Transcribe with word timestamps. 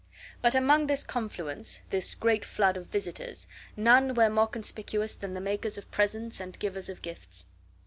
But 0.41 0.55
among 0.55 0.87
this 0.87 1.03
confluence, 1.03 1.83
this 1.91 2.15
great 2.15 2.43
flood 2.43 2.75
of 2.75 2.87
visitors, 2.87 3.45
none 3.77 4.15
were 4.15 4.31
more 4.31 4.47
conspicuous 4.47 5.15
than 5.15 5.35
the 5.35 5.39
makers 5.41 5.77
of 5.77 5.91
presents 5.91 6.39
and 6.39 6.57
givers 6.57 6.89
of 6.89 7.03
gifts. 7.03 7.45